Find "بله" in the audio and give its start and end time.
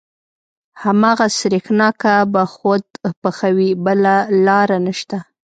3.85-4.15